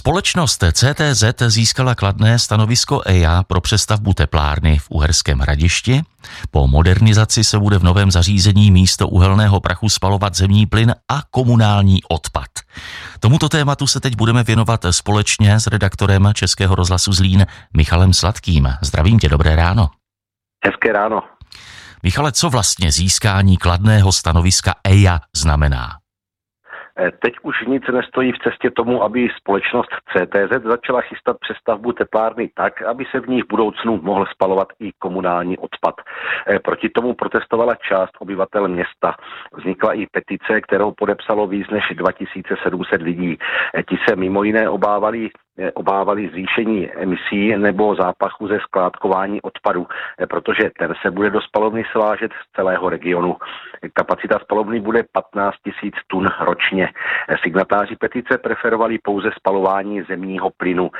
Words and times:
Společnost 0.00 0.64
CTZ 0.72 1.24
získala 1.46 1.94
kladné 1.94 2.38
stanovisko 2.38 3.02
EIA 3.06 3.42
pro 3.42 3.60
přestavbu 3.60 4.14
teplárny 4.14 4.78
v 4.78 4.86
Uherském 4.90 5.38
hradišti. 5.38 6.02
Po 6.50 6.66
modernizaci 6.68 7.44
se 7.44 7.58
bude 7.58 7.78
v 7.78 7.82
novém 7.82 8.10
zařízení 8.10 8.70
místo 8.70 9.08
uhelného 9.08 9.60
prachu 9.60 9.88
spalovat 9.88 10.34
zemní 10.34 10.66
plyn 10.66 10.94
a 11.08 11.22
komunální 11.30 12.00
odpad. 12.08 12.46
Tomuto 13.20 13.48
tématu 13.48 13.86
se 13.86 14.00
teď 14.00 14.16
budeme 14.16 14.42
věnovat 14.42 14.84
společně 14.90 15.60
s 15.60 15.66
redaktorem 15.66 16.30
Českého 16.34 16.74
rozhlasu 16.74 17.12
Zlín 17.12 17.46
Michalem 17.76 18.12
Sladkým. 18.12 18.68
Zdravím 18.82 19.18
tě, 19.18 19.28
dobré 19.28 19.56
ráno. 19.56 19.90
Hezké 20.64 20.92
ráno. 20.92 21.22
Michale, 22.02 22.32
co 22.32 22.50
vlastně 22.50 22.92
získání 22.92 23.56
kladného 23.56 24.12
stanoviska 24.12 24.74
EIA 24.84 25.20
znamená? 25.36 25.99
Eh, 26.98 27.10
teď 27.10 27.34
už 27.42 27.66
nic 27.66 27.82
nestojí 27.92 28.32
v 28.32 28.38
cestě 28.38 28.70
tomu, 28.70 29.02
aby 29.02 29.28
společnost 29.36 29.90
CTZ 30.12 30.64
začala 30.64 31.00
chystat 31.00 31.36
přestavbu 31.40 31.92
teplárny 31.92 32.50
tak, 32.54 32.82
aby 32.82 33.04
se 33.10 33.20
v 33.20 33.28
ní 33.28 33.42
v 33.42 33.48
budoucnu 33.48 34.00
mohl 34.02 34.26
spalovat 34.26 34.68
i 34.80 34.92
komunální 34.98 35.58
odpad. 35.58 35.94
Eh, 36.46 36.58
proti 36.58 36.88
tomu 36.88 37.14
protestovala 37.14 37.74
část 37.74 38.10
obyvatel 38.18 38.68
města. 38.68 39.14
Vznikla 39.56 39.92
i 39.92 40.06
petice, 40.06 40.60
kterou 40.60 40.92
podepsalo 40.92 41.46
víc 41.46 41.68
než 41.70 41.84
2700 41.94 43.02
lidí. 43.02 43.38
Eh, 43.74 43.82
ti 43.82 43.98
se 44.08 44.16
mimo 44.16 44.42
jiné 44.42 44.68
obávali 44.68 45.30
obávali 45.74 46.28
zvýšení 46.28 46.90
emisí 46.92 47.56
nebo 47.56 47.94
zápachu 47.94 48.48
ze 48.48 48.58
skládkování 48.60 49.42
odpadu, 49.42 49.86
protože 50.28 50.70
ten 50.78 50.94
se 51.02 51.10
bude 51.10 51.30
do 51.30 51.40
spalovny 51.40 51.84
svážet 51.92 52.32
z 52.32 52.56
celého 52.56 52.88
regionu. 52.88 53.36
Kapacita 53.92 54.38
spalovny 54.38 54.80
bude 54.80 55.02
15 55.12 55.54
000 55.82 55.90
tun 56.06 56.26
ročně. 56.40 56.88
Signatáři 57.42 57.96
petice 57.96 58.38
preferovali 58.38 58.98
pouze 58.98 59.30
spalování 59.36 60.02
zemního 60.02 60.50
plynu. 60.56 60.90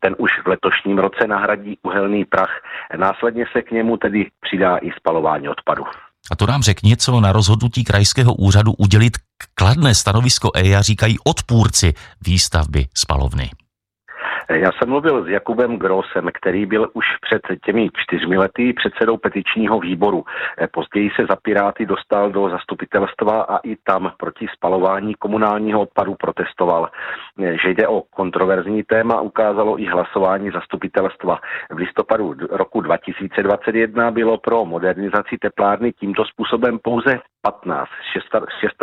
Ten 0.00 0.14
už 0.18 0.30
v 0.44 0.48
letošním 0.48 0.98
roce 0.98 1.26
nahradí 1.26 1.78
uhelný 1.82 2.24
prach. 2.24 2.60
Následně 2.96 3.44
se 3.52 3.62
k 3.62 3.70
němu 3.70 3.96
tedy 3.96 4.26
přidá 4.40 4.76
i 4.76 4.90
spalování 4.92 5.48
odpadu. 5.48 5.84
A 6.32 6.36
to 6.36 6.46
nám 6.46 6.62
řekni, 6.62 6.96
co 6.96 7.20
na 7.20 7.32
rozhodnutí 7.32 7.84
krajského 7.84 8.34
úřadu 8.34 8.72
udělit 8.78 9.12
kladné 9.54 9.94
stanovisko 9.94 10.50
EIA 10.54 10.82
říkají 10.82 11.16
odpůrci 11.24 11.94
výstavby 12.26 12.86
spalovny. 12.94 13.50
Já 14.50 14.70
jsem 14.72 14.88
mluvil 14.88 15.24
s 15.24 15.28
Jakubem 15.28 15.76
Grosem, 15.76 16.28
který 16.34 16.66
byl 16.66 16.90
už 16.92 17.04
před 17.20 17.42
těmi 17.64 17.88
čtyřmi 17.96 18.38
lety 18.38 18.72
předsedou 18.72 19.16
petičního 19.16 19.80
výboru. 19.80 20.24
Později 20.72 21.10
se 21.16 21.26
za 21.26 21.36
Piráty 21.36 21.86
dostal 21.86 22.30
do 22.30 22.50
zastupitelstva 22.50 23.42
a 23.42 23.58
i 23.58 23.76
tam 23.76 24.12
proti 24.16 24.46
spalování 24.56 25.14
komunálního 25.14 25.80
odpadu 25.80 26.14
protestoval. 26.14 26.88
Že 27.62 27.70
jde 27.70 27.88
o 27.88 28.02
kontroverzní 28.10 28.82
téma, 28.82 29.20
ukázalo 29.20 29.80
i 29.80 29.86
hlasování 29.86 30.50
zastupitelstva. 30.50 31.40
V 31.70 31.76
listopadu 31.76 32.34
roku 32.50 32.80
2021 32.80 34.10
bylo 34.10 34.38
pro 34.38 34.64
modernizaci 34.64 35.38
teplárny 35.40 35.92
tímto 35.92 36.24
způsobem 36.24 36.78
pouze 36.82 37.18
15 37.42 37.90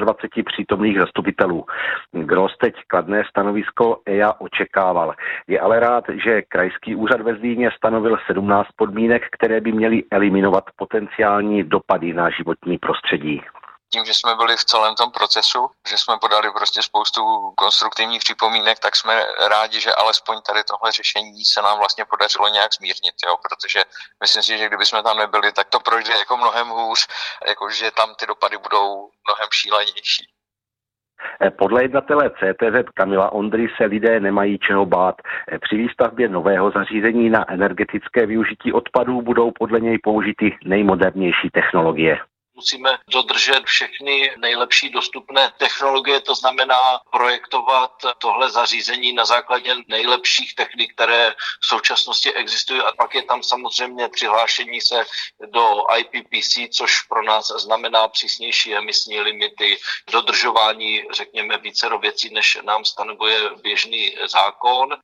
26 0.00 0.44
přítomných 0.44 0.98
zastupitelů. 0.98 1.64
Gross 2.12 2.56
teď 2.58 2.74
kladné 2.86 3.22
stanovisko 3.30 4.00
EIA 4.06 4.32
očekával. 4.40 5.14
Je 5.46 5.60
ale 5.60 5.80
rád, 5.80 6.04
že 6.24 6.42
krajský 6.42 6.94
úřad 6.94 7.20
ve 7.20 7.34
Zlíně 7.34 7.70
stanovil 7.76 8.16
17 8.26 8.68
podmínek, 8.76 9.22
které 9.30 9.60
by 9.60 9.72
měly 9.72 10.02
eliminovat 10.10 10.64
potenciální 10.76 11.62
dopady 11.62 12.12
na 12.14 12.30
životní 12.30 12.78
prostředí 12.78 13.42
tím, 13.94 14.04
že 14.04 14.14
jsme 14.14 14.34
byli 14.34 14.56
v 14.56 14.68
celém 14.72 14.94
tom 14.94 15.10
procesu, 15.18 15.60
že 15.90 15.96
jsme 15.98 16.14
podali 16.24 16.48
prostě 16.58 16.82
spoustu 16.82 17.20
konstruktivních 17.64 18.22
připomínek, 18.26 18.78
tak 18.78 18.96
jsme 18.96 19.14
rádi, 19.54 19.80
že 19.80 19.94
alespoň 19.94 20.36
tady 20.48 20.60
tohle 20.70 20.92
řešení 20.92 21.44
se 21.44 21.62
nám 21.62 21.78
vlastně 21.78 22.04
podařilo 22.04 22.48
nějak 22.48 22.70
zmírnit, 22.78 23.16
jo? 23.26 23.34
protože 23.46 23.80
myslím 24.22 24.42
si, 24.42 24.58
že 24.58 24.68
kdyby 24.68 24.84
jsme 24.86 25.02
tam 25.02 25.16
nebyli, 25.16 25.52
tak 25.52 25.66
to 25.68 25.80
projde 25.80 26.12
jako 26.18 26.36
mnohem 26.36 26.68
hůř, 26.68 27.00
jako 27.50 27.70
že 27.70 27.90
tam 27.90 28.08
ty 28.18 28.26
dopady 28.26 28.56
budou 28.66 28.86
mnohem 29.26 29.48
šílenější. 29.60 30.24
Eh, 31.42 31.50
podle 31.50 31.82
jednatele 31.82 32.30
CTZ 32.30 32.76
Kamila 32.94 33.32
Ondry 33.32 33.66
se 33.76 33.84
lidé 33.84 34.20
nemají 34.20 34.58
čeho 34.58 34.86
bát. 34.86 35.16
Eh, 35.22 35.58
při 35.58 35.76
výstavbě 35.76 36.28
nového 36.28 36.70
zařízení 36.70 37.30
na 37.30 37.52
energetické 37.52 38.26
využití 38.26 38.72
odpadů 38.72 39.22
budou 39.22 39.50
podle 39.58 39.80
něj 39.80 39.98
použity 39.98 40.56
nejmodernější 40.64 41.50
technologie. 41.52 42.18
Musíme 42.64 42.98
dodržet 43.10 43.64
všechny 43.64 44.34
nejlepší 44.36 44.90
dostupné 44.90 45.52
technologie, 45.58 46.20
to 46.20 46.34
znamená 46.34 47.00
projektovat 47.10 47.92
tohle 48.18 48.50
zařízení 48.50 49.12
na 49.12 49.24
základě 49.24 49.74
nejlepších 49.88 50.54
technik, 50.54 50.94
které 50.94 51.34
v 51.60 51.66
současnosti 51.66 52.32
existují. 52.34 52.80
A 52.80 52.92
pak 52.92 53.14
je 53.14 53.22
tam 53.22 53.42
samozřejmě 53.42 54.08
přihlášení 54.08 54.80
se 54.80 55.04
do 55.46 55.84
IPPC, 55.96 56.76
což 56.76 57.00
pro 57.02 57.22
nás 57.22 57.46
znamená 57.46 58.08
přísnější 58.08 58.74
emisní 58.74 59.20
limity, 59.20 59.78
dodržování, 60.12 61.02
řekněme, 61.12 61.58
více 61.58 61.88
věcí, 62.00 62.34
než 62.34 62.58
nám 62.62 62.84
stanovuje 62.84 63.50
běžný 63.62 64.16
zákon. 64.26 64.96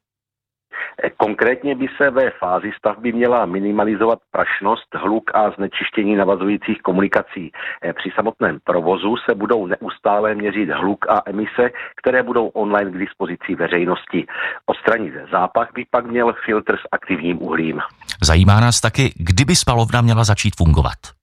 Konkrétně 1.16 1.74
by 1.74 1.86
se 1.96 2.10
ve 2.10 2.30
fázi 2.30 2.70
stavby 2.78 3.12
měla 3.12 3.46
minimalizovat 3.46 4.18
prašnost, 4.30 4.94
hluk 4.94 5.30
a 5.34 5.50
znečištění 5.50 6.16
navazujících 6.16 6.82
komunikací. 6.82 7.52
Při 7.98 8.10
samotném 8.14 8.58
provozu 8.64 9.16
se 9.28 9.34
budou 9.34 9.66
neustále 9.66 10.34
měřit 10.34 10.70
hluk 10.70 11.06
a 11.08 11.22
emise, 11.26 11.70
které 12.02 12.22
budou 12.22 12.46
online 12.46 12.90
k 12.90 12.98
dispozici 12.98 13.54
veřejnosti. 13.54 14.26
Odstranit 14.66 15.14
zápach 15.32 15.68
by 15.74 15.84
pak 15.90 16.06
měl 16.06 16.34
filtr 16.44 16.76
s 16.76 16.88
aktivním 16.92 17.42
uhlím. 17.42 17.80
Zajímá 18.22 18.60
nás 18.60 18.80
taky, 18.80 19.12
kdyby 19.16 19.56
spalovna 19.56 20.00
měla 20.00 20.24
začít 20.24 20.54
fungovat. 20.56 21.19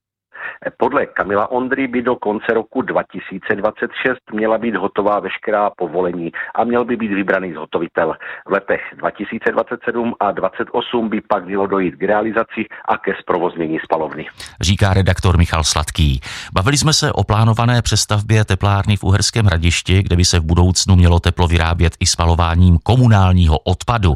Podle 0.76 1.06
Kamila 1.06 1.50
Ondry 1.50 1.88
by 1.88 2.02
do 2.02 2.16
konce 2.16 2.54
roku 2.54 2.82
2026 2.82 4.18
měla 4.32 4.58
být 4.58 4.74
hotová 4.74 5.20
veškerá 5.20 5.70
povolení 5.70 6.32
a 6.54 6.64
měl 6.64 6.84
by 6.84 6.96
být 6.96 7.12
vybraný 7.12 7.52
zhotovitel. 7.52 8.14
V 8.46 8.52
letech 8.52 8.80
2027 8.96 10.14
a 10.20 10.32
2028 10.32 11.08
by 11.08 11.20
pak 11.20 11.44
mělo 11.44 11.66
dojít 11.66 11.94
k 11.96 12.02
realizaci 12.02 12.66
a 12.88 12.96
ke 12.98 13.14
zprovoznění 13.20 13.78
spalovny. 13.84 14.26
Říká 14.60 14.94
redaktor 14.94 15.38
Michal 15.38 15.64
Sladký. 15.64 16.20
Bavili 16.54 16.76
jsme 16.76 16.92
se 16.92 17.12
o 17.12 17.24
plánované 17.24 17.82
přestavbě 17.82 18.44
teplárny 18.44 18.96
v 18.96 19.04
Uherském 19.04 19.46
hradišti, 19.46 20.02
kde 20.02 20.16
by 20.16 20.24
se 20.24 20.40
v 20.40 20.44
budoucnu 20.44 20.96
mělo 20.96 21.20
teplo 21.20 21.48
vyrábět 21.48 21.92
i 22.00 22.06
spalováním 22.06 22.78
komunálního 22.78 23.58
odpadu. 23.58 24.14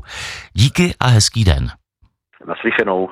Díky 0.53 0.95
a 1.01 1.07
hezký 1.07 1.45
den. 1.45 1.69
Naslyšenou. 2.47 3.09